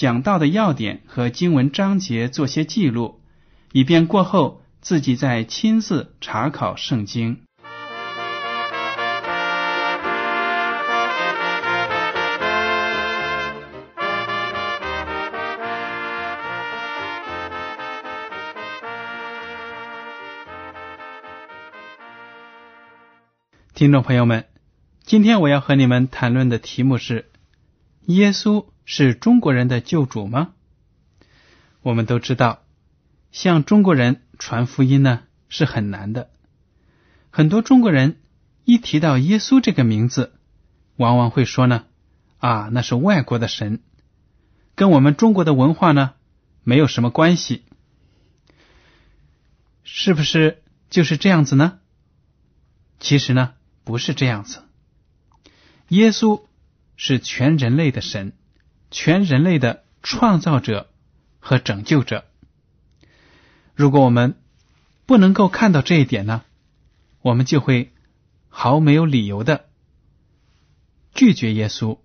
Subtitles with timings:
[0.00, 3.20] 讲到的要点和经文章节做些记录，
[3.70, 7.42] 以便过后自己再亲自查考圣经。
[23.74, 24.46] 听众朋友们，
[25.04, 27.29] 今天我要和你们谈论的题目是：
[28.10, 30.52] 耶稣是中国人的救主吗？
[31.82, 32.62] 我们都知道，
[33.30, 36.30] 向中国人传福音呢是很难的。
[37.30, 38.20] 很多中国人
[38.64, 40.32] 一提到耶稣这个名字，
[40.96, 41.84] 往往会说呢
[42.38, 43.80] ：“啊，那是外国的神，
[44.74, 46.14] 跟我们中国的文化呢
[46.64, 47.64] 没有什么关系。”
[49.84, 51.78] 是不是就是这样子呢？
[52.98, 53.54] 其实呢。
[53.82, 54.62] 不是这样子，
[55.88, 56.42] 耶稣
[57.02, 58.34] 是全人类的神，
[58.90, 60.90] 全人类的创造者
[61.38, 62.26] 和拯救者。
[63.74, 64.36] 如果我们
[65.06, 66.42] 不能够看到这一点呢，
[67.22, 67.94] 我们就会
[68.50, 69.70] 毫没有理由的
[71.14, 72.00] 拒绝耶稣，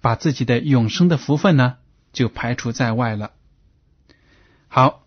[0.00, 1.76] 把自己的永生的福分呢
[2.12, 3.30] 就排除在外了。
[4.66, 5.06] 好，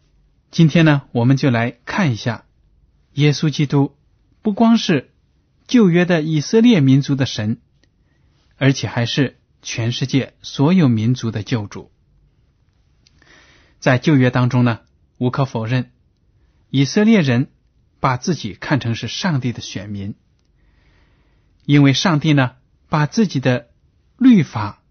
[0.49, 2.45] 今天呢，我们就来看一下
[3.15, 3.97] 耶稣基督，
[4.41, 5.11] 不光是。
[5.67, 7.59] 旧约的以色列民族的神，
[8.59, 11.91] 而且还是全世界所有民族的救主。
[13.79, 14.81] 在旧约当中呢，
[15.17, 15.91] 无可否认，
[16.69, 17.49] 以色列人
[18.01, 20.15] 把自己看成是上帝的选民，
[21.65, 22.57] 因为上帝呢，
[22.89, 23.69] 把自己的
[24.17, 24.83] 律法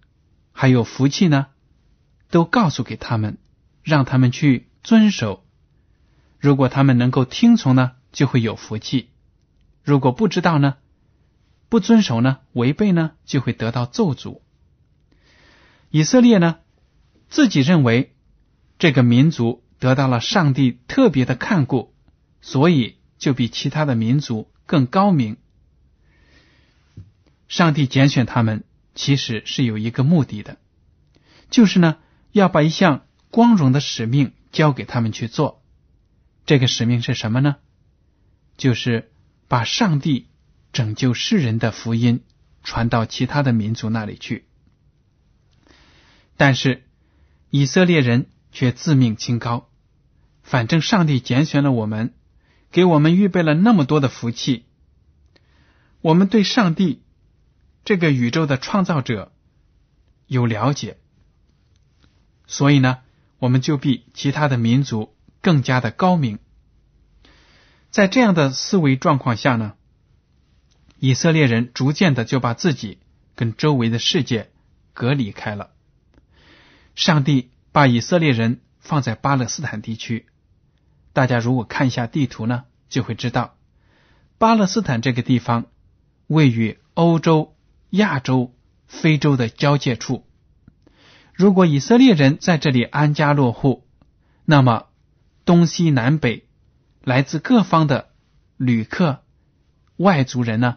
[0.53, 1.49] 还有福气呢，
[2.31, 3.37] 都告诉给他们，
[3.83, 5.45] 让他们去遵守。
[6.39, 9.11] 如果他们能够听从呢，就会有福气。
[9.85, 10.77] 如果不知道呢，
[11.69, 14.41] 不遵守呢，违背呢，就会得到咒诅。
[15.91, 16.59] 以色列呢，
[17.29, 18.15] 自己认为
[18.79, 21.95] 这个民族得到了上帝特别的看顾，
[22.41, 25.37] 所以就比其他的民族更高明。
[27.49, 28.65] 上帝拣选他们，
[28.95, 30.59] 其实是有一个目的的，
[31.51, 31.99] 就是呢，
[32.33, 35.63] 要把一项光荣的使命交给他们去做。
[36.45, 37.57] 这个使命是什么呢？
[38.57, 39.11] 就是。
[39.51, 40.29] 把上帝
[40.73, 42.25] 拯救世人的福音
[42.63, 44.47] 传到其他的民族那里去，
[46.37, 46.85] 但是
[47.51, 49.69] 以色列人却自命清高。
[50.43, 52.15] 反正上帝拣选了我们，
[52.71, 54.65] 给我们预备了那么多的福气，
[56.01, 57.03] 我们对上帝
[57.85, 59.33] 这个宇宙的创造者
[60.27, 60.99] 有了解，
[62.47, 62.99] 所以呢，
[63.39, 66.39] 我们就比其他的民族更加的高明。
[67.91, 69.75] 在这样的思维状况下呢，
[70.99, 72.99] 以色列人逐渐的就把自己
[73.35, 74.51] 跟周围的世界
[74.93, 75.71] 隔离开了。
[76.95, 80.27] 上帝把以色列人放在巴勒斯坦地区，
[81.13, 83.57] 大家如果看一下地图呢，就会知道，
[84.39, 85.67] 巴勒斯坦这个地方
[86.27, 87.55] 位于欧洲、
[87.91, 88.55] 亚洲、
[88.87, 90.27] 非洲的交界处。
[91.33, 93.87] 如果以色列人在这里安家落户，
[94.45, 94.87] 那么
[95.45, 96.45] 东西南北。
[97.05, 98.11] 来自各方的
[98.59, 99.23] 旅客、
[99.97, 100.77] 外族人呢，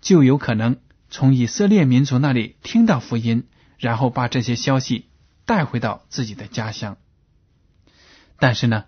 [0.00, 0.80] 就有可能
[1.10, 3.48] 从以色列民族那里听到福音，
[3.78, 5.08] 然后把这些消息
[5.44, 6.96] 带回到自己的家乡。
[8.38, 8.84] 但是呢，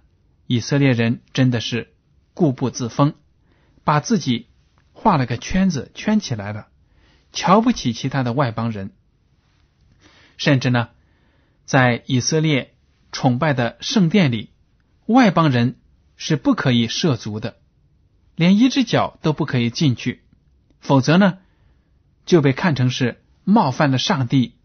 [0.46, 1.94] 以色列人真的是
[2.34, 3.14] 固步自封，
[3.84, 4.48] 把自己
[4.92, 6.68] 画了个圈子圈起来了，
[7.32, 8.92] 瞧不起其他的外邦人，
[10.36, 10.90] 甚至呢，
[11.64, 12.74] 在以色列
[13.12, 14.50] 崇拜的圣殿里，
[15.06, 15.76] 外邦人。
[16.22, 17.56] 是不可以涉足的，
[18.36, 20.22] 连一只脚都不可以进去，
[20.80, 21.38] 否则呢
[22.26, 24.56] 就被看成是冒犯了上帝。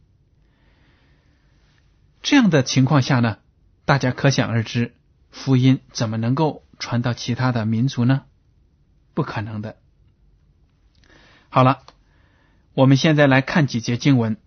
[2.22, 3.38] 这样的情况下呢，
[3.86, 4.96] 大家可想而知，
[5.30, 8.24] 福音怎么能够传到其他的民族呢？
[9.14, 9.78] 不可能的。
[11.50, 11.84] 好了，
[12.74, 14.38] 我们现在来看几节经文，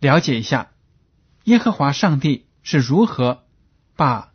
[0.00, 0.70] 了解一下
[1.44, 3.44] 耶和华上帝是如何
[3.94, 4.32] 把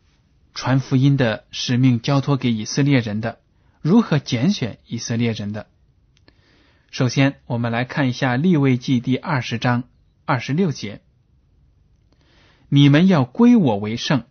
[0.54, 3.40] 传福音的使命交托给以色列人的，
[3.82, 5.68] 如何拣选以色列人的。
[6.92, 9.86] 首先，我们来看一下立位记第二十章
[10.26, 11.02] 二十六节。
[12.68, 14.26] 你们要归我为圣，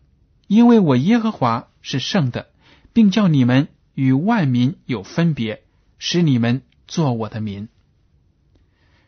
[0.47, 2.51] 因为我耶和华是圣的，
[2.93, 5.63] 并叫你们与万民有分别，
[5.99, 7.71] 使你们做我的民。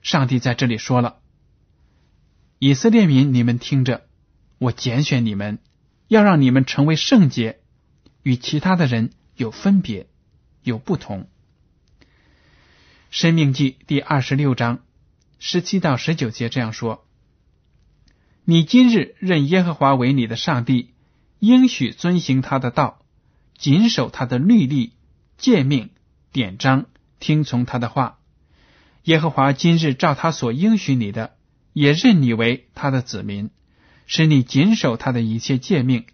[0.00, 1.18] 上帝在这里说了
[2.58, 4.06] ：“以色列民，你们听着，
[4.56, 5.58] 我拣选你们，
[6.08, 7.60] 要让你们成为圣洁，
[8.22, 10.06] 与其他的人有分别，
[10.62, 11.28] 有不同。”
[13.12, 14.78] 生命记第二十六章
[15.38, 17.06] 十七到十九节这样说。
[18.46, 20.94] 你今日认耶和华为你的上帝，
[21.38, 23.02] 应许遵行他的道，
[23.58, 24.94] 谨守他的律例、
[25.36, 25.90] 诫命、
[26.32, 26.86] 典章，
[27.20, 28.18] 听从他的话。
[29.02, 31.36] 耶和华今日照他所应许你的，
[31.74, 33.50] 也认你为他的子民，
[34.06, 36.06] 使你谨守他的一切诫命，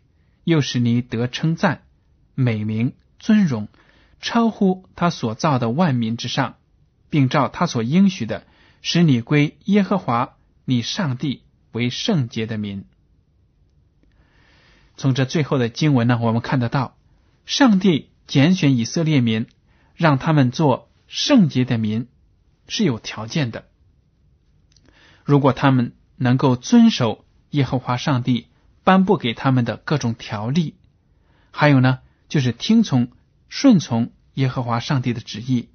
[0.43, 1.83] 又使你得称赞、
[2.35, 3.69] 美名、尊荣，
[4.21, 6.57] 超乎他所造的万民之上，
[7.11, 8.47] 并照他所应许的，
[8.83, 11.43] 使你归耶和华你上帝。
[11.71, 12.87] 为圣洁的民。
[14.97, 16.97] 从这最后的经文呢，我们看得到，
[17.45, 19.47] 上帝拣选以色列民，
[19.95, 22.09] 让他们做圣洁的民，
[22.67, 23.69] 是有条件的。
[25.25, 28.49] 如果他们能够遵守耶和华上帝
[28.83, 30.75] 颁布给他们的各种条例，
[31.51, 33.13] 还有呢，就是听从、
[33.51, 35.69] 顺从耶和华上帝的旨意，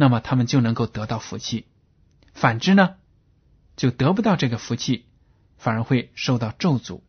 [0.00, 1.66] 那么他们就能够得到福气；
[2.32, 2.96] 反之呢，
[3.76, 5.04] 就得不到这个福气。
[5.62, 7.02] 反而会受到咒诅。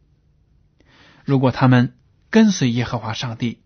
[1.24, 1.96] 如果他们
[2.30, 3.62] 跟随耶和华上帝，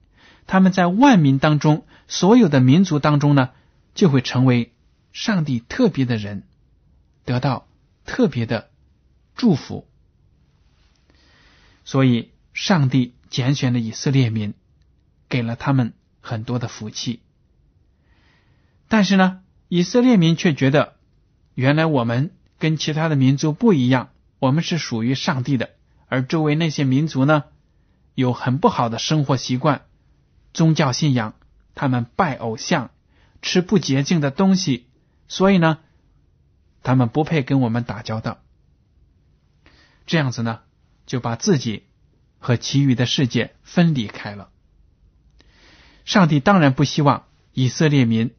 [0.45, 3.49] 他们在万民当中，所有的民族当中呢，
[3.95, 4.75] 就会成为
[5.11, 6.43] 上帝特别的人，
[7.23, 7.67] 得到
[8.05, 8.69] 特别的
[9.35, 9.87] 祝福。
[11.83, 14.53] 所以，上帝拣选了以色列民，
[15.29, 17.23] 给了他们很多的福气。
[18.87, 20.95] 但是呢，以色列民却觉得，
[21.53, 24.09] 原来我们跟其他的民族不一样。
[24.37, 25.71] 我们是属于上帝的，
[26.07, 27.45] 而周围那些民族呢，
[28.13, 29.85] 有很不好的生活习惯、
[30.53, 31.33] 宗教信仰，
[31.73, 32.91] 他们拜偶像、
[33.41, 34.87] 吃不洁净的东西，
[35.27, 35.79] 所以呢，
[36.83, 38.39] 他们不配跟我们打交道。
[40.05, 40.59] 这样子呢，
[41.07, 41.85] 就把自己
[42.37, 44.49] 和其余的世界分离开了。
[46.03, 48.35] 上帝当然不希望以色列民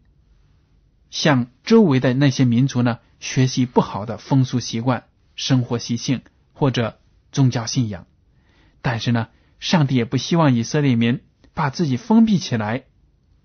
[1.10, 5.04] 向周围的那些民族呢学习不好的风俗习惯。
[5.38, 6.22] 生活习性
[6.54, 6.98] 或者
[7.30, 8.06] 宗教信仰，
[8.80, 9.28] 但是呢，
[9.60, 11.20] 上帝也不希望以色列民
[11.52, 12.84] 把自己封闭起来，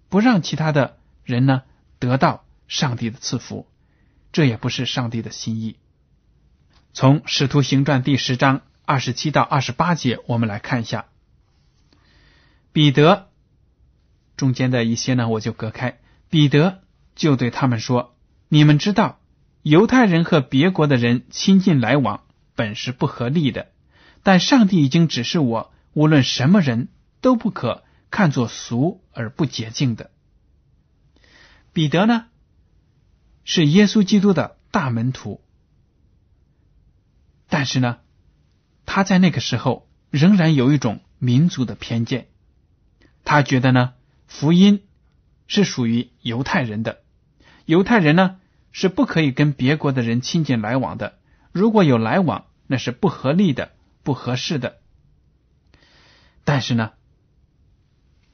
[0.08, 1.64] 不让其他的人呢
[2.00, 3.68] 得到上帝的赐福，
[4.32, 5.76] 这也不是上帝的心意。
[6.94, 11.08] 从《使徒行传》第十章二十七到二十八节，我们来看一下
[12.72, 13.28] 彼得
[14.38, 16.00] 中间的一些呢，我就隔开。
[16.30, 16.81] 彼得
[17.16, 18.16] 就对他们说
[18.50, 19.20] ：“你们知道。”
[19.64, 22.24] 犹太人和别国的人亲近来往
[22.56, 23.68] 本是不合理的，
[24.24, 26.88] 但上帝已经指示我，无论什么人
[27.22, 30.10] 都不可看作俗而不洁净的。
[31.74, 32.26] 彼得呢，
[33.44, 35.42] 是耶稣基督的大门徒，
[37.48, 38.00] 但是呢，
[38.88, 42.30] 他在那个时候仍然有一种民族的偏见，
[43.24, 43.94] 他觉得呢，
[44.26, 44.82] 福音
[45.46, 47.04] 是属于犹太人的，
[47.72, 48.38] 犹太人呢。
[48.74, 51.20] 是不可以跟别国的人亲近来往的。
[51.52, 54.78] 如果有来往，那是不合理的、不合适的。
[56.46, 56.94] 但是呢，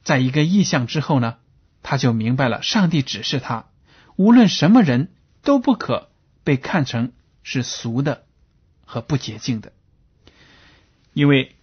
[0.04, 1.38] 在一个意象之后呢，
[1.82, 3.66] 他就明白了，上帝指示他，
[4.14, 5.10] 无论什么人
[5.42, 6.08] 都不可
[6.44, 7.10] 被看成
[7.42, 8.24] 是俗的
[8.84, 9.72] 和不洁净的。
[11.12, 11.56] 因为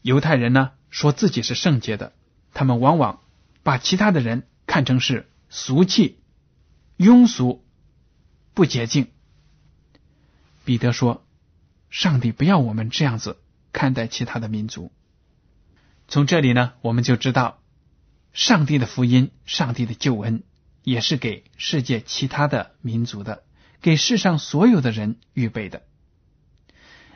[0.00, 2.12] 犹太人呢说自己是圣洁的，
[2.54, 3.18] 他们往往
[3.64, 6.20] 把其他的人看成是俗气、
[7.02, 7.64] 庸俗。
[8.54, 9.08] 不洁净。
[10.64, 11.26] 彼得说
[11.88, 13.40] ：“上帝不要我们这样子
[13.72, 14.92] 看待其他的民族。”
[16.06, 17.62] 从这里呢，我们就知道，
[18.34, 20.42] 上帝的福音、上帝的救恩，
[20.82, 23.42] 也是给世界其他的民族的，
[23.80, 25.82] 给世上所有的人预备的。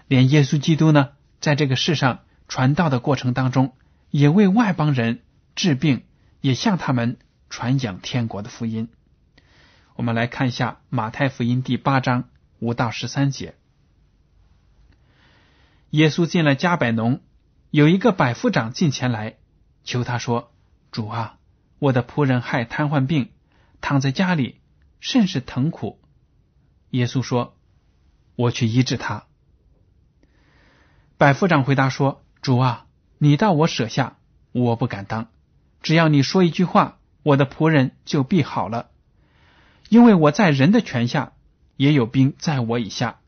[0.09, 3.77] 连耶稣基督呢，在这个世上传道的过程当中，
[4.11, 5.21] 也为外邦人
[5.55, 6.05] 治病，
[6.41, 7.19] 也向他们
[7.51, 8.89] 传讲天国的福音。
[9.97, 13.55] 我们来看一下马太福音第八章五到十三节。
[15.89, 17.21] 耶稣进了加百农，
[17.71, 19.39] 有一个百夫长进前来，
[19.85, 20.53] 求他说
[20.93, 21.39] ：“主啊，
[21.79, 23.31] 我的仆人害瘫痪病，
[23.81, 24.61] 躺在家里，
[25.01, 25.99] 甚是疼苦。”
[26.91, 27.57] 耶稣说
[28.37, 29.25] ：“我去医治他。”
[31.17, 32.87] 百夫长回答说：“主啊，
[33.17, 34.19] 你到我舍下，
[34.53, 35.29] 我不敢当。
[35.81, 38.91] 只要你说一句话，我的仆人就必好了。
[39.89, 41.33] 因为我在人的权下，
[41.77, 43.21] 也有兵在我以下。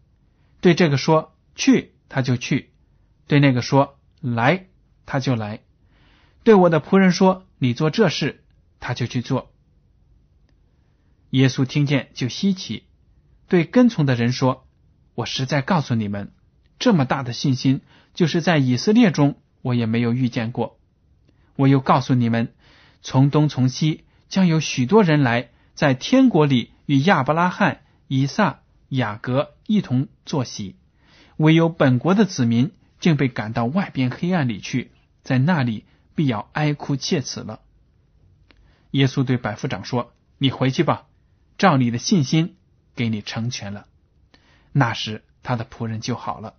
[0.61, 2.71] 对这个说去，他就去；
[3.27, 4.67] 对那个说来，
[5.07, 5.61] 他就来；
[6.43, 8.43] 对我的仆人说你做这事，
[8.81, 9.53] 他就去做。”
[11.31, 12.85] 耶稣听见就稀奇，
[13.49, 14.67] 对跟从的人说
[15.15, 16.33] ：“我实在告诉你们。”
[16.81, 17.81] 这么大的信心，
[18.15, 20.79] 就是在以色列中我也没有遇见过。
[21.57, 22.55] 我又告诉你们，
[23.03, 30.75] 从东从西将有许多人来，在天国里与亚伯拉罕、以撒、雅各一同坐席。
[31.37, 34.91] 唯有本国的子民竟被赶到外边黑暗里去，
[35.23, 35.85] 在那里
[36.17, 37.61] 必要哀哭切齿了。
[38.91, 41.07] 耶稣对百夫长说：“你回去吧，
[41.59, 42.57] 照你的信心
[42.97, 43.87] 给你成全了。”
[44.75, 46.55] 那时他的仆人就好了。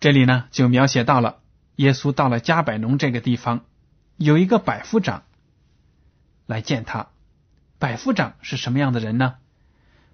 [0.00, 1.38] 这里呢，就描写到了
[1.76, 3.64] 耶稣到了加百农这个地方，
[4.18, 5.22] 有一个百夫长
[6.50, 7.08] 来见他。
[7.78, 9.36] 百夫长是什么样的人呢？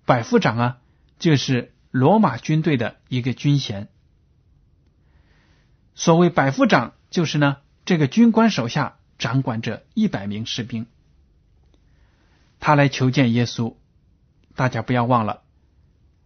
[0.04, 0.78] 百夫长啊，
[1.18, 3.88] 就是罗马军队的一个军衔。
[5.94, 10.86] 所谓百夫长，就是呢，这个军官手下掌管着一百名士兵。
[12.60, 13.74] 他来求见耶稣。
[14.54, 15.42] 大家不要忘了，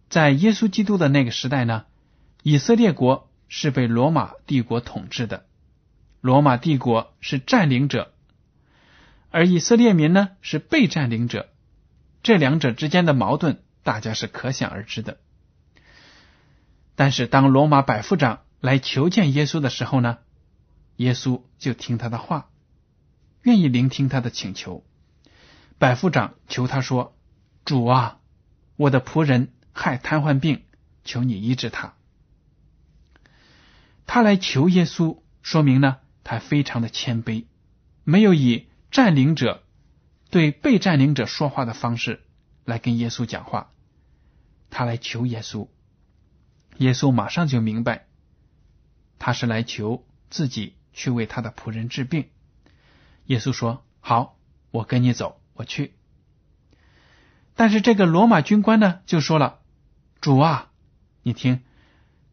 [0.09, 1.85] 在耶稣基督的那个时代呢，
[2.43, 3.29] 以色列国。
[3.53, 5.45] 是被罗马帝国统治的，
[6.21, 8.13] 罗马帝国是占领者，
[9.31, 11.49] 而以色列民呢是被占领者，
[12.21, 15.17] 这两者之间的矛盾，大家是可想而知的。
[16.95, 20.19] 但是当罗马百夫长来求见耶稣的时候呢，
[20.97, 22.49] 耶稣就听他的话，
[23.41, 24.83] 愿意聆听他的请求。
[25.79, 27.17] 百夫长求他说
[27.65, 28.19] ：“主啊，
[28.75, 30.63] 我的仆人害瘫痪病，
[31.03, 31.93] 求你医治他。”
[34.05, 37.45] 他来求耶稣，说明呢，他非常的谦卑，
[38.03, 39.63] 没有以占领者
[40.29, 42.23] 对被占领者说话的方式
[42.65, 43.71] 来跟耶稣讲话。
[44.69, 45.67] 他来求耶稣，
[46.77, 48.07] 耶稣马上就明白，
[49.17, 52.29] 他是来求自己去为他的仆人治病。
[53.25, 54.37] 耶稣说：“好，
[54.69, 55.95] 我跟你走，我去。”
[57.55, 59.59] 但是这个罗马军官呢，就说了
[60.21, 60.71] ：“主啊，
[61.23, 61.61] 你听，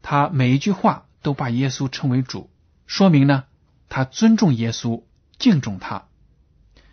[0.02, 2.48] 他每一句话。”都把耶稣称为主，
[2.86, 3.44] 说明呢，
[3.88, 5.02] 他尊重耶稣，
[5.36, 6.07] 敬重他。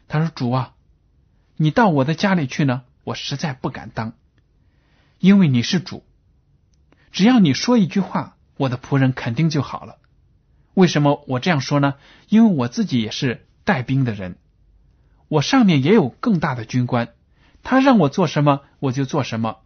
[0.08, 0.74] 他说：“主啊，
[1.56, 4.14] 你到我的家里去呢，我实在不敢当，
[5.20, 6.04] 因为你是主。
[7.12, 9.98] 只要你说一句话，我的仆人肯定就好了。
[10.74, 11.96] 为什么我这样说呢？
[12.30, 14.38] 因为我自己也是带兵的人，
[15.28, 17.14] 我上面也有更大的军官，
[17.64, 19.58] 他让我做什么，我就做什么。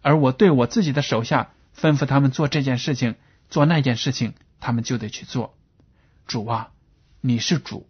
[0.00, 3.14] 而我对我自己的手下吩咐他们做这件事情。”
[3.52, 5.54] 做那件事情，他们就得去做。
[6.26, 6.70] 主啊，
[7.20, 7.86] 你是主，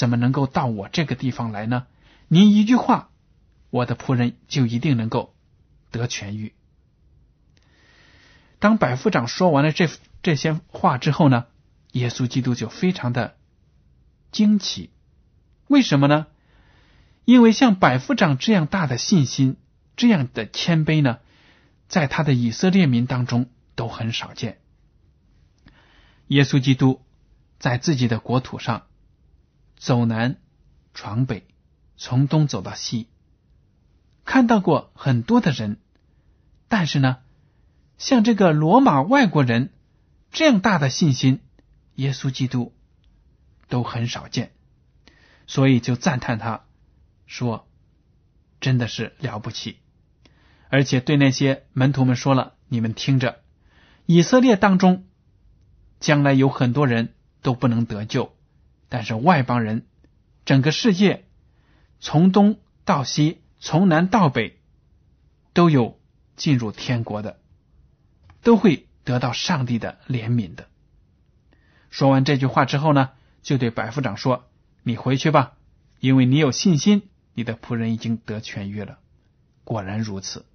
[0.00, 1.86] 怎么能够到我这个地方来呢？
[2.26, 3.10] 您一句话，
[3.68, 5.34] 我的仆人就一定能够
[5.90, 6.54] 得痊愈。
[8.60, 9.90] 当百夫长说完了这
[10.22, 11.44] 这些话之后呢，
[11.92, 13.36] 耶稣基督就非常的
[14.32, 14.88] 惊奇。
[15.66, 16.28] 为什么呢？
[17.26, 19.58] 因为像百夫长这样大的信心、
[19.96, 21.18] 这样的谦卑呢，
[21.88, 24.60] 在他的以色列民当中都很少见。
[26.28, 27.02] 耶稣基督
[27.58, 28.86] 在自己的国土上
[29.80, 30.36] 走南
[30.92, 31.46] 闯北，
[31.96, 33.08] 从东走到西，
[34.26, 35.78] 看到过很多的人，
[36.68, 37.16] 但是呢，
[37.96, 39.72] 像这个罗马外国人
[40.30, 41.40] 这样大的信心，
[41.94, 42.74] 耶稣基督
[43.70, 44.52] 都很少见，
[45.46, 46.66] 所以就赞叹他
[47.24, 47.66] 说
[48.60, 49.78] ：“真的是了不起。”
[50.68, 53.40] 而且对那些门徒们说了：“你们听着，
[54.04, 55.06] 以色列当中。”
[56.00, 58.36] 将来有很多人都不能得救，
[58.90, 59.86] 但是外邦人，
[60.44, 61.24] 整个世界
[62.00, 64.58] 从东到西，从南到北，
[65.54, 65.98] 都有
[66.36, 67.40] 进入天国的，
[68.42, 70.68] 都会得到上帝的怜悯的。
[71.88, 73.10] 说完这句话之后呢，
[73.42, 74.48] 就对百夫长说
[74.82, 75.54] ：“你回去吧，
[76.00, 78.98] 因为你有信心，你的仆人已经得痊愈了。”
[79.64, 80.46] 果然如此，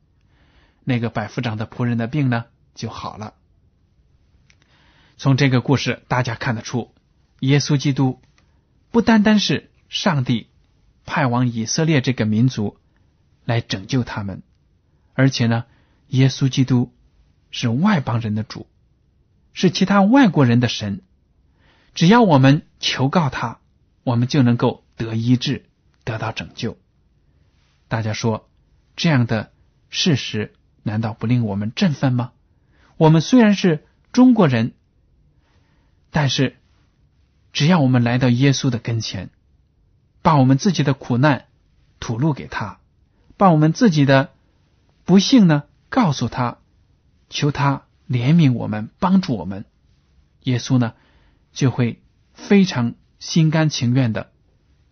[0.84, 3.34] 那个百夫长的仆人的病呢就好了。
[5.18, 6.94] 从这个故事，大家看得出，
[7.40, 8.22] 耶稣基督
[8.92, 10.50] 不单单是上帝
[11.06, 12.78] 派往以色列这个民族
[13.44, 14.42] 来拯救他们，
[15.14, 15.66] 而且呢，
[16.08, 16.94] 耶稣基督
[17.52, 18.68] 是外邦人的主，
[19.54, 21.02] 是其他外国人的神，
[21.94, 23.60] 只要我们求告他，
[24.04, 25.66] 我们就能够得医治，
[26.04, 26.78] 得到拯救。
[27.88, 28.50] 大家说，
[28.96, 29.52] 这样的
[29.90, 32.32] 事实难道不令我们振奋吗？
[32.98, 34.74] 我们虽然是中国人，
[36.10, 36.58] 但是
[37.56, 39.30] 只要我们来到耶稣的跟前，
[40.22, 41.46] 把我们自己的苦难
[42.02, 42.80] 吐露给他，
[43.38, 44.34] 把我们自己的
[45.06, 46.58] 不幸呢告诉他，
[47.30, 47.84] 求他。
[48.08, 49.66] 怜悯我们，帮助我们，
[50.44, 50.94] 耶稣呢
[51.54, 54.32] 就会非常心甘情愿的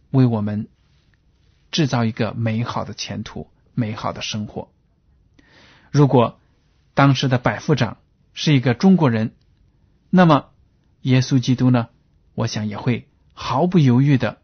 [0.09, 0.67] 为我们
[1.69, 4.71] 制造一个美好的前途、美好的生活。
[5.91, 6.39] 如果
[6.95, 7.97] 当时的百夫长
[8.33, 9.35] 是一个中国人，
[10.09, 10.45] 那么
[11.01, 11.89] 耶稣基督呢，
[12.33, 14.41] 我想也会毫不犹豫的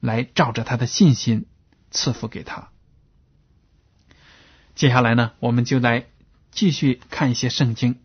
[0.00, 1.46] 来照着他的信心
[1.90, 2.68] 赐福给他。
[4.74, 6.06] 接下来呢，我们就来。
[6.52, 7.98] 继续看一些圣经，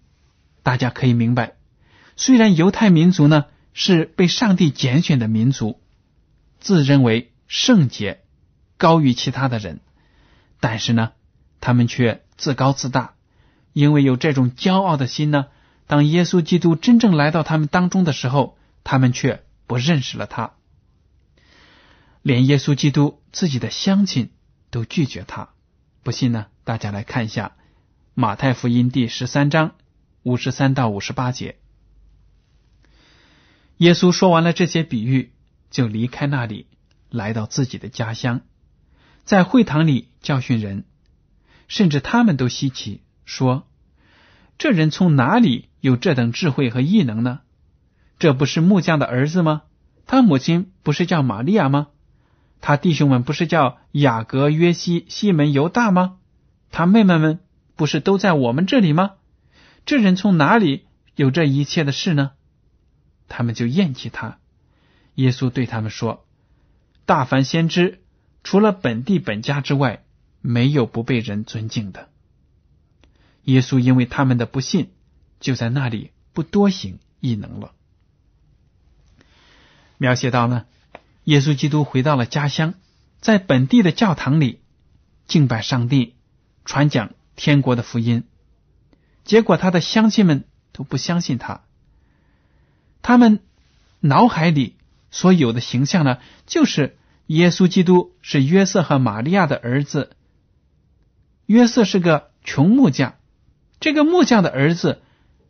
[0.61, 1.53] 大家可以明白，
[2.17, 5.79] 虽然犹太民族呢是被上帝拣选的民族，
[6.59, 8.25] 自认为圣洁
[8.75, 9.79] 高于其他的人，
[10.59, 11.13] 但是呢，
[11.61, 13.13] 他们却自高自大，
[13.71, 15.47] 因为有这种骄傲的心呢。
[15.91, 20.53] 当耶稣基督真正来到他们当中的时候，他们却不认识了他，
[22.21, 24.31] 连耶稣基督自己的乡亲
[24.69, 25.49] 都拒绝他。
[26.01, 27.57] 不信呢，大家来看一下。
[28.13, 29.75] 马太福音第十三章
[30.23, 31.57] 五十三到五十八节，
[33.75, 35.33] 耶稣说完了这些比喻，
[35.71, 36.67] 就离开那里，
[37.09, 38.39] 来到自己的家乡，
[39.25, 40.85] 在会堂里教训人，
[41.67, 43.67] 甚至他们都稀奇，说
[44.61, 47.39] ：“这人从哪里有这等智慧和异能呢？
[48.19, 49.63] 这不是木匠的儿子吗？
[50.05, 51.87] 他母亲不是叫玛利亚吗？
[52.59, 56.19] 他弟兄们不是叫雅各、约西、西门、犹大吗？
[56.69, 57.39] 他妹妹们？”
[57.75, 59.13] 不是都在我们这里吗？
[59.87, 62.33] 这人从哪里有这一切的事呢？
[63.27, 64.37] 他们就厌弃他。
[65.15, 66.23] 耶稣对他们说
[67.07, 67.99] ：“大凡先知，
[68.43, 70.03] 除了本地本家之外，
[70.39, 72.09] 没有不被人尊敬的。”
[73.43, 74.89] 耶稣因为他们的不信，
[75.39, 77.73] 就在那里不多行异能了。
[79.97, 80.65] 描写到呢，
[81.23, 82.73] 耶稣基督回到了家乡，
[83.19, 84.61] 在本地的教堂里
[85.27, 86.15] 敬拜上帝，
[86.65, 87.11] 传讲。
[87.33, 88.25] 天国的福音，
[89.23, 91.61] 结果他的乡亲们都不相信他。
[93.01, 93.39] 他们
[93.99, 94.75] 脑海里
[95.09, 100.15] 所有的形象呢，就是耶稣基督是约瑟和玛利亚的儿子。
[101.47, 103.15] 约瑟是个穷木匠，
[103.81, 105.01] 这个木匠的儿子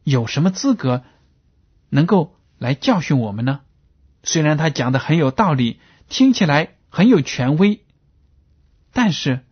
[0.04, 1.04] 有什么资格
[1.89, 3.62] 能够来教训我们呢？
[4.24, 7.86] 虽然他讲的很有道理，听起来很有权威，
[8.91, 9.46] 但是。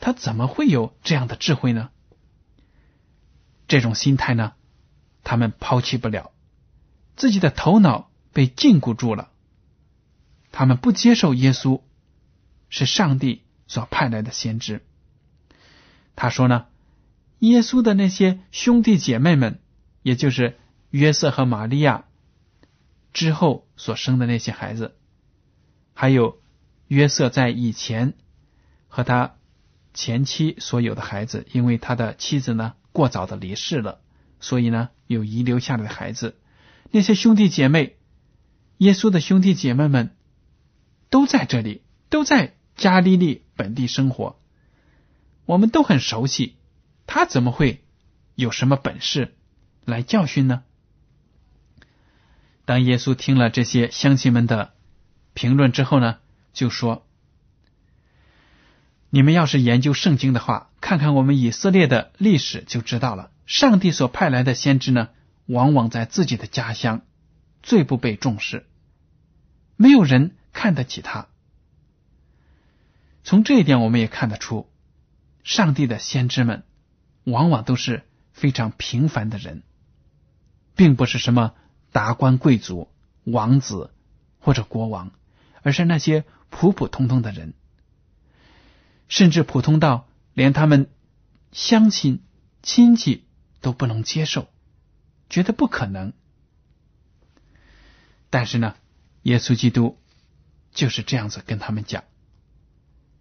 [0.00, 1.90] 他怎么会有这样的智慧呢？
[3.68, 4.54] 这种心态呢，
[5.22, 6.32] 他们抛弃不了，
[7.14, 9.28] 自己的头脑被禁锢住了，
[10.50, 11.82] 他们不接受耶稣
[12.70, 14.82] 是上帝所派来的先知。
[16.14, 16.66] 他说呢，
[17.38, 19.60] 耶稣的那些兄弟姐妹们，
[20.02, 20.58] 也就是
[20.90, 22.04] 约瑟和玛利亚
[23.12, 24.94] 之后所生的那些孩子，
[25.94, 26.38] 还有
[26.88, 28.14] 约瑟在以前
[28.88, 29.34] 和他。
[29.98, 34.02] 前妻所有的孩子，因为他的妻子呢过早的离世了，
[34.40, 36.36] 所以呢有遗留下来的孩子。
[36.90, 37.96] 那些兄弟姐妹，
[38.76, 40.14] 耶稣的兄弟姐妹们
[41.08, 44.38] 都在这里，都在加利利本地生活，
[45.46, 46.55] 我们都很熟悉。
[47.06, 47.84] 他怎么会
[48.34, 49.34] 有什么本事
[49.84, 50.64] 来教训呢？
[52.64, 54.74] 当耶稣听了这些乡亲们的
[55.34, 56.18] 评论之后呢，
[56.52, 57.06] 就说。
[59.08, 63.30] 你们要是研究圣经的话，看看我们以色列的历史就知道了。
[63.46, 65.08] 上帝所派来的先知呢，
[65.46, 67.02] 往往在自己的家乡
[67.62, 68.66] 最不被重视，
[69.76, 71.28] 没有人看得起他。
[73.22, 74.68] 从这一点，我们也看得出，
[75.44, 76.64] 上帝的先知们
[77.26, 79.64] 往往都是非常平凡的人，
[80.76, 81.54] 并不是什么
[81.90, 82.88] 达官贵族、
[83.24, 83.92] 王子
[84.38, 85.10] 或者国王，
[85.62, 87.54] 而是那些普普通通的人。
[89.08, 90.88] 甚至普通到连他们
[91.50, 92.22] 乡亲
[92.62, 93.24] 亲戚
[93.60, 94.48] 都不能接受，
[95.28, 96.12] 觉得不可能。
[98.30, 98.76] 但是呢，
[99.22, 99.98] 耶稣基督
[100.72, 102.04] 就是这样子跟他们讲：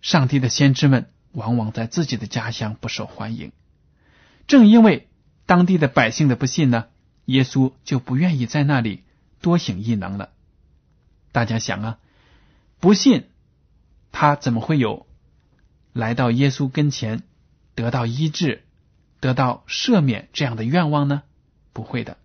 [0.02, 3.52] 上帝的先知们往往在自己的家乡不受欢迎。
[4.48, 5.10] 正因为
[5.46, 6.86] 当地的百姓的不信呢，
[7.26, 9.04] 耶稣就不愿意在那里
[9.42, 10.32] 多行异能了。
[11.32, 12.00] 大家想啊，
[12.80, 13.30] 不信
[14.12, 15.06] 他怎么会有？
[15.92, 17.24] 来到耶稣跟前，
[17.74, 18.64] 得到医治，
[19.20, 21.24] 得到赦免，这样的愿望呢？
[21.74, 22.18] 不会的，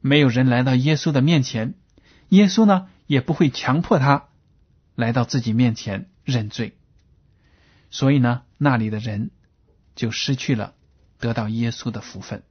[0.00, 1.74] 没有人来到耶稣的面前，
[2.28, 4.28] 耶稣呢也不会强迫他
[4.94, 6.76] 来到自己面前认罪。
[7.90, 9.30] 所以呢，那里的人
[9.94, 10.74] 就失去了
[11.18, 12.42] 得到耶稣的福分。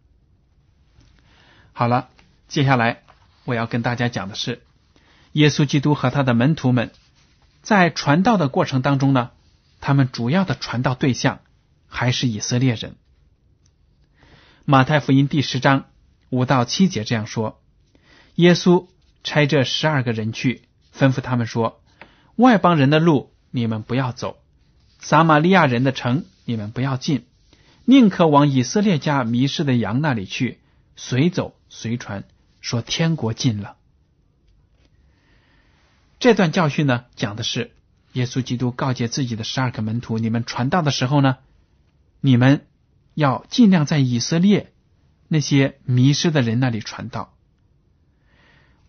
[1.74, 2.10] 好了，
[2.48, 3.04] 接下来
[3.44, 4.62] 我要跟大家讲的是，
[5.34, 6.92] 耶稣基督和他的门徒们
[7.62, 9.32] 在传道的过程当中呢，
[9.82, 11.40] 他们主要的传道对象
[11.88, 12.96] 还是以色列人。
[14.64, 15.86] 马太福音第十章
[16.30, 17.62] 五到七节这样说：
[18.36, 18.88] 耶稣
[19.24, 20.64] 差这十二个人去，
[20.98, 21.84] 吩咐他们说
[22.36, 24.38] ：“外邦人的路你们不要走，
[25.00, 27.26] 撒玛利亚人的城你们不要进，
[27.86, 30.60] 宁可往以色列家迷失的羊那里去，
[30.96, 32.24] 随走。”随传
[32.62, 33.76] 说天国近了。
[36.20, 37.74] 这段教训呢，讲的是
[38.14, 41.40] 耶稣基督告诫自己的十二个门徒：你们传道的时候呢，
[42.22, 42.66] 你们
[43.14, 44.72] 要尽量在以色列
[45.28, 47.34] 那些迷失的人那里传道。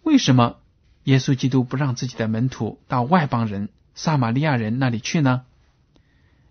[0.05, 0.61] 为什么
[1.03, 5.45] 耶稣基督不让自己的门徒到外邦人、撒玛利亚人那里去呢？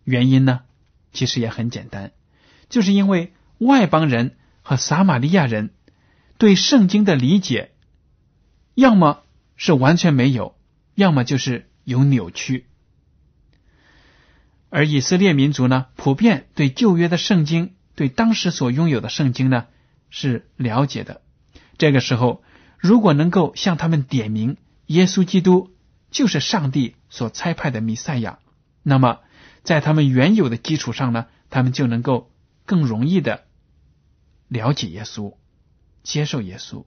[0.03, 0.63] 原因呢，
[1.13, 2.11] 其实也很简单，
[2.69, 5.71] 就是因为外邦人和撒玛利亚人。
[6.37, 7.71] 对圣经的理解，
[8.73, 9.23] 要么
[9.55, 10.57] 是完全没有，
[10.93, 12.65] 要么就是有扭曲。
[14.69, 19.67] 而以色列民族呢，普遍对旧约的圣经，对当时所拥有的圣经呢
[20.09, 21.21] 是了解的。
[21.77, 22.43] 这个时候，
[22.77, 25.73] 如果能够向他们点明耶稣基督
[26.11, 28.39] 就是上帝所差派的弥赛亚，
[28.83, 29.19] 那么
[29.63, 32.29] 在他们原有的基础上呢，他们就能够
[32.65, 33.45] 更容易的
[34.47, 35.35] 了解耶稣。
[36.03, 36.85] 接受耶稣，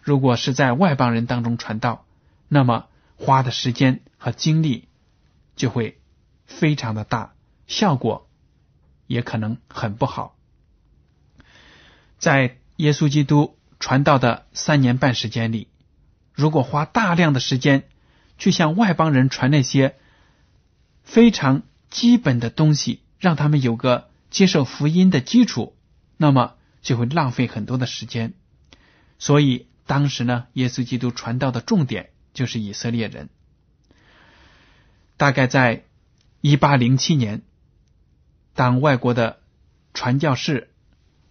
[0.00, 2.06] 如果是在外邦人当中传道，
[2.46, 4.86] 那么花的时间和精力
[5.56, 6.00] 就会
[6.46, 7.34] 非常的大，
[7.66, 8.28] 效果
[9.08, 10.36] 也可能很不好。
[12.18, 15.66] 在耶稣基督传道的三年半时间里，
[16.32, 17.88] 如果花大量的时间
[18.38, 19.96] 去向外邦人传那些
[21.02, 25.76] 非常基本的东西，让他们有个接受福音的基础，
[26.16, 26.54] 那么。
[26.80, 28.34] 就会浪费很多的时间，
[29.18, 33.28] 所以当时呢，耶稣基督传道的重点就是以色列人。
[35.16, 35.84] 大概在
[36.40, 37.42] 一八零七年，
[38.54, 39.40] 当外国的
[39.92, 40.70] 传教士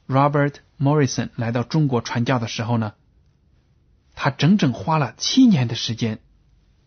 [0.06, 2.94] Robert Morrison 来到中国传教的时候呢，
[4.16, 6.20] 他整整花了七年的时间，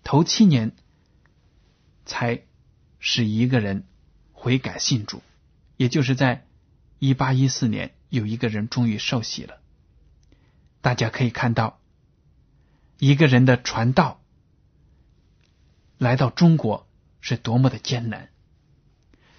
[0.04, 0.72] 头七年
[2.04, 2.42] 才
[2.98, 3.86] 使一个人
[4.32, 5.22] 悔改信主，
[5.80, 6.46] 也就是在
[6.98, 7.94] 一八一四年。
[8.10, 9.60] 有一个人终于受洗了。
[10.82, 11.80] 大家可以看到，
[12.98, 14.20] 一个人的传道
[15.96, 16.86] 来到中国
[17.20, 18.28] 是多么的艰难。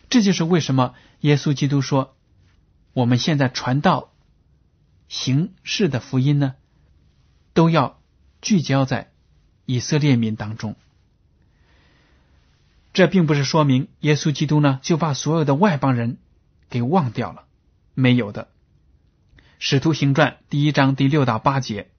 [0.09, 2.15] 这就是为什么耶稣基督说，
[2.93, 4.13] 我们现在传道
[5.07, 6.55] 形式的福音呢，
[7.53, 8.01] 都要
[8.41, 9.11] 聚焦在
[9.65, 10.75] 以色列民当中。
[12.93, 16.17] 这并不是说明耶稣基督呢就把所有的外邦人
[16.71, 17.43] 给忘掉了，
[17.93, 18.47] 没有的。
[19.59, 21.91] 使徒行传第一章第六到八节，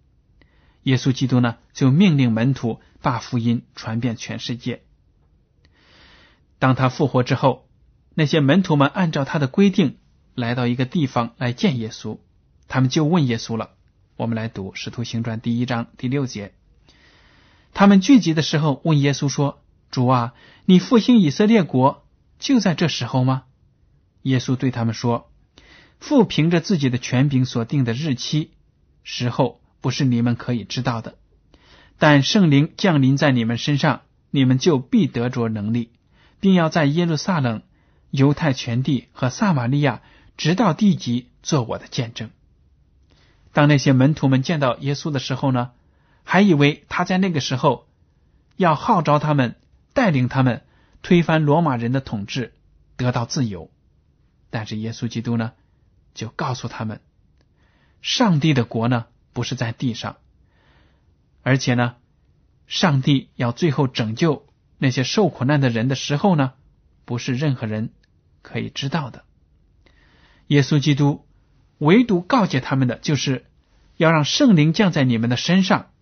[0.83, 4.83] 耶稣基督呢就命令门徒把福音传遍全世界。
[6.59, 7.69] 当他复活之后，
[8.15, 9.99] 那些门徒们按照他的规定
[10.35, 12.19] 来到一个地方来见耶稣，
[12.67, 13.71] 他们就问耶稣了。
[14.17, 16.55] 我们来读使徒行传第一章第六节，
[17.75, 22.07] 他们聚集的时候问耶稣说：“主啊，你复兴以色列国
[22.39, 23.45] 就在这时候吗？”
[24.23, 25.31] 耶稣对他们说。
[26.01, 28.51] 父凭着自己的权柄所定的日期
[29.05, 31.15] 时候，不是你们可以知道的。
[31.99, 35.91] 但圣灵降临在你们身上，你们就必得着能力，
[36.41, 37.63] 并要在耶路撒冷、
[38.11, 40.03] 犹太全地和撒玛利亚，
[40.37, 42.31] 直到地极，做我的见证。
[43.53, 45.71] 当那些门徒们见到耶稣的时候呢，
[46.25, 47.87] 还以为他在那个时候
[48.57, 49.55] 要号召他们，
[49.93, 50.63] 带领他们
[51.03, 52.55] 推翻罗马人的统治，
[52.97, 53.71] 得到自由。
[54.53, 55.53] 但是耶稣基督呢？
[56.13, 57.01] 就告诉他们，
[58.03, 60.19] 上帝的国呢不是在地上，
[61.43, 61.97] 而且呢，
[62.67, 66.53] 上帝要最后拯救那些受苦难的人的时候呢，
[67.07, 67.95] 不是任何人
[68.43, 69.25] 可以知道的。
[70.49, 71.27] 耶稣基督
[71.79, 73.47] 唯独告诫他们的，就是
[73.97, 75.93] 要让圣灵降在你们的身上，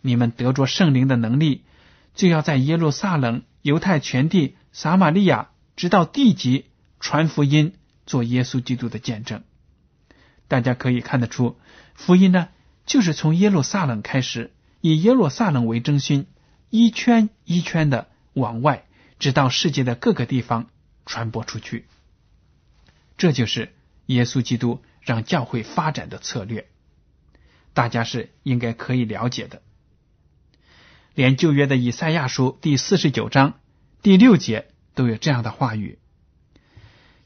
[0.00, 1.64] 你们得着圣灵的能力，
[2.16, 6.71] 就要在耶路撒冷、犹太全地、撒玛利亚，直到地极
[7.02, 7.74] 传福音。
[8.04, 9.44] 做耶稣基督的见证，
[10.48, 11.56] 大家可以看得出，
[11.94, 12.48] 福音呢
[12.84, 16.26] 就是从耶路撒冷开始，以耶路撒冷为中心，
[16.68, 18.86] 一圈一圈的往外，
[19.20, 20.68] 直到世界的各个地方
[21.06, 21.86] 传播出去。
[23.16, 23.72] 这就是
[24.06, 26.66] 耶稣基督让教会发展的策略。
[27.72, 29.62] 大家是应该可以了解的。
[31.14, 33.60] 连旧约的以赛亚书第四十九章
[34.02, 36.00] 第六节都有这样的话语。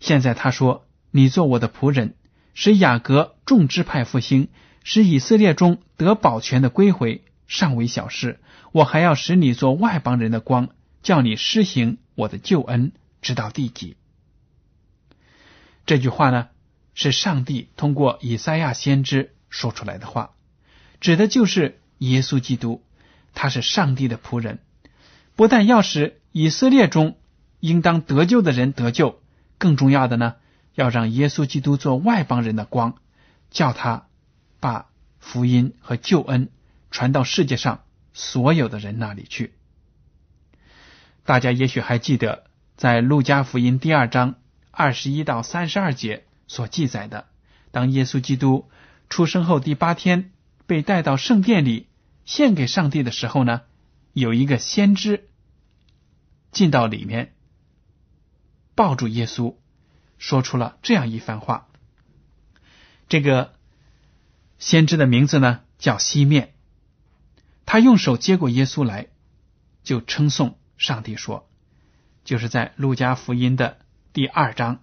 [0.01, 2.15] 现在他说：“你做我的仆人，
[2.55, 4.49] 使雅各众支派复兴，
[4.85, 8.41] 使以色列中得保全的归回，尚为小事。
[8.73, 10.69] 我还要使你做外邦人的光，
[11.03, 13.97] 叫你施行我的救恩，直到地极。”
[15.87, 16.49] 这句话呢，
[16.95, 20.33] 是上帝通过以赛亚先知说出来的话，
[21.01, 22.83] 指的就是耶稣基督。
[23.39, 24.61] 他是上帝的仆人，
[25.35, 27.19] 不但要使以色列中
[27.61, 29.21] 应当得救的人得救，
[29.59, 30.37] 更重要的呢，
[30.75, 32.97] 要让耶稣基督做外邦人的光，
[33.51, 34.07] 叫他
[34.61, 34.87] 把
[35.19, 36.51] 福音和救恩
[36.91, 39.55] 传到世界上所有的人那里去。
[41.25, 42.45] 大家也许还记得，
[42.77, 44.37] 在路加福音第二章
[44.71, 47.27] 二十一到三十二节所记载的，
[47.71, 48.69] 当耶稣基督
[49.09, 50.31] 出生后第八天
[50.67, 51.87] 被带到圣殿里。
[52.25, 53.61] 献给上帝的时候呢，
[54.13, 55.29] 有一个先知
[56.51, 57.36] 进到里面，
[58.77, 59.57] 抱住耶稣，
[60.19, 61.67] 说出了这样一番话。
[63.09, 63.55] 这个
[64.59, 66.55] 先知的名字呢叫西面，
[67.65, 69.09] 他用手接过耶稣来，
[69.83, 71.49] 就称颂上帝说
[72.25, 73.79] ：“就是在路加福音的
[74.13, 74.81] 第二章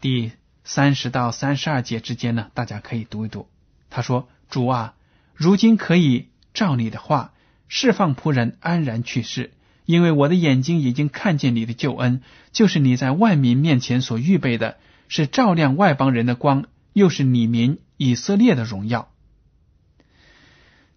[0.00, 0.32] 第
[0.64, 3.50] 三十到三十二节之间呢，大家可以读一读。
[3.90, 4.94] 他说：‘主啊，
[5.34, 7.32] 如今可以。’”照你的话，
[7.66, 9.54] 释放仆人安然去世，
[9.84, 19.12] 因为我的眼睛已经看见你的救恩，就是你在万民面前所预备的，是照亮外邦人的光，又是你民以色列的荣耀。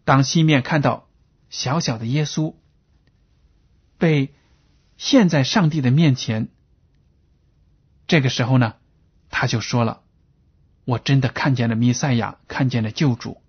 [0.03, 1.07] 当西面看到
[1.49, 2.53] 小小的耶稣
[3.97, 4.33] 被
[4.97, 6.49] 献在上帝的面前，
[8.07, 8.75] 这个时候呢，
[9.29, 10.01] 他就说了
[10.85, 13.41] ：“我真的看见了弥赛亚，看见了救主，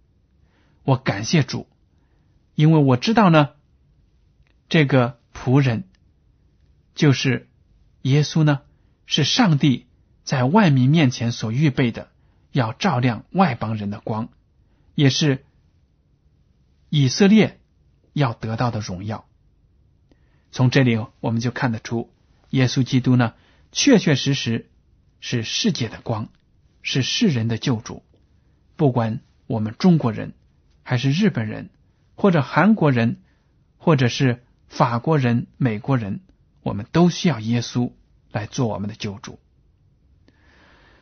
[0.83, 1.69] 我感谢主。”
[2.57, 3.51] 因为我知道呢，
[4.71, 5.85] 这个仆人
[6.95, 7.49] 就是
[8.03, 8.63] 耶稣呢，
[9.05, 9.87] 是上帝
[10.25, 12.11] 在万民面前所预备的，
[12.51, 14.31] 要照亮外邦人的光，
[14.95, 15.45] 也是
[16.89, 17.61] 以色列
[18.13, 19.27] 要得到的荣耀。
[20.51, 22.11] 从这里我们就看得出，
[22.51, 23.35] 耶稣基督呢，
[23.71, 24.71] 确确实实
[25.21, 26.31] 是世界的光，
[26.83, 28.03] 是世人的救主。
[28.75, 30.35] 不管我们中国人
[30.83, 31.71] 还是日本人。
[32.19, 33.21] 或者韩国人，
[33.77, 36.21] 或者是法国人、美国人，
[36.63, 37.93] 我们都需要耶稣
[38.31, 39.39] 来做我们的救主。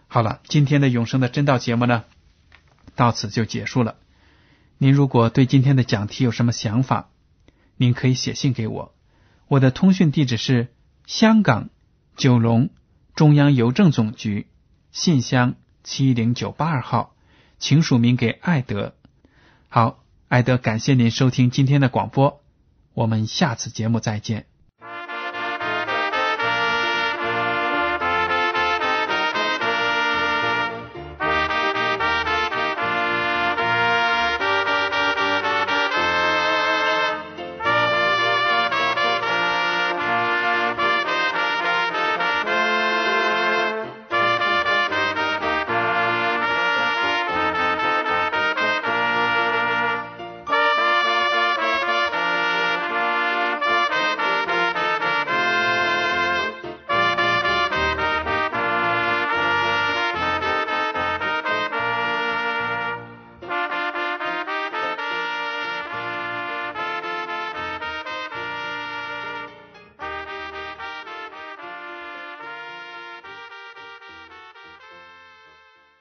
[0.07, 2.05] 好了，今天的永生的真道节目呢，
[2.95, 3.97] 到此就结束了。
[4.79, 7.11] 您如果对今天的讲题有什么想法，
[7.77, 8.95] 您可以写信给我，
[9.49, 10.73] 我的通讯地址是
[11.07, 11.71] 香港
[12.17, 12.71] 九龙
[13.15, 14.47] 中央邮政总局
[14.93, 17.17] 信箱七零九八二号，
[17.59, 18.95] 请署名给艾德。
[19.69, 20.01] 好。
[20.27, 22.43] 艾德，感谢您收听今天的广播，
[22.95, 24.47] 我们下次节目再见。